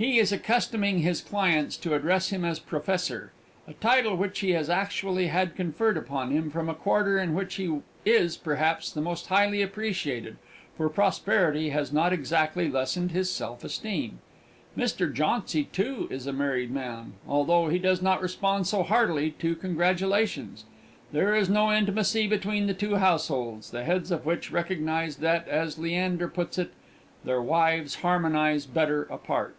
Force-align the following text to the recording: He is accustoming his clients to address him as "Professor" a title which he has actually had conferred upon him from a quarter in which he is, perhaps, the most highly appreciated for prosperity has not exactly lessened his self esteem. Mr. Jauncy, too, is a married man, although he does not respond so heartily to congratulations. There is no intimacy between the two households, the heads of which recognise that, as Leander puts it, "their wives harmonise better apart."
He 0.00 0.18
is 0.18 0.32
accustoming 0.32 1.00
his 1.00 1.20
clients 1.20 1.76
to 1.76 1.92
address 1.92 2.30
him 2.30 2.42
as 2.42 2.58
"Professor" 2.58 3.32
a 3.68 3.74
title 3.74 4.16
which 4.16 4.38
he 4.40 4.52
has 4.52 4.70
actually 4.70 5.26
had 5.26 5.54
conferred 5.54 5.98
upon 5.98 6.30
him 6.30 6.48
from 6.50 6.70
a 6.70 6.74
quarter 6.74 7.18
in 7.18 7.34
which 7.34 7.56
he 7.56 7.80
is, 8.06 8.38
perhaps, 8.38 8.90
the 8.90 9.02
most 9.02 9.26
highly 9.26 9.60
appreciated 9.60 10.38
for 10.74 10.88
prosperity 10.88 11.68
has 11.68 11.92
not 11.92 12.14
exactly 12.14 12.66
lessened 12.70 13.10
his 13.10 13.30
self 13.30 13.62
esteem. 13.62 14.20
Mr. 14.74 15.12
Jauncy, 15.12 15.64
too, 15.64 16.08
is 16.10 16.26
a 16.26 16.32
married 16.32 16.70
man, 16.70 17.12
although 17.28 17.68
he 17.68 17.78
does 17.78 18.00
not 18.00 18.22
respond 18.22 18.66
so 18.66 18.82
heartily 18.82 19.32
to 19.32 19.54
congratulations. 19.54 20.64
There 21.12 21.34
is 21.34 21.50
no 21.50 21.70
intimacy 21.70 22.26
between 22.26 22.68
the 22.68 22.72
two 22.72 22.94
households, 22.94 23.70
the 23.70 23.84
heads 23.84 24.10
of 24.10 24.24
which 24.24 24.50
recognise 24.50 25.16
that, 25.18 25.46
as 25.46 25.78
Leander 25.78 26.26
puts 26.28 26.56
it, 26.56 26.72
"their 27.22 27.42
wives 27.42 27.96
harmonise 27.96 28.64
better 28.64 29.02
apart." 29.02 29.56